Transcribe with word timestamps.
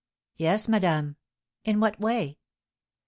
"Yes, 0.35 0.67
madame." 0.67 1.17
"In 1.63 1.79
what 1.79 1.99
way?" 1.99 2.39